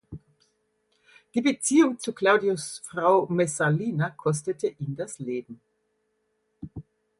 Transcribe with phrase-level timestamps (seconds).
[1.35, 5.61] Die Beziehung zu Claudius’ Frau Messalina kostete ihn das Leben.